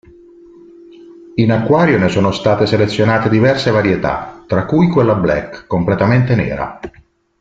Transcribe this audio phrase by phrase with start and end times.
[1.35, 6.79] In acquario ne sono state selezionate diverse varietà, tra cui quella "black", completamente nera.